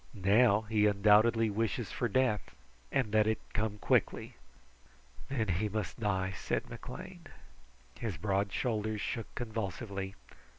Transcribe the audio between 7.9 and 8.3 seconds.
His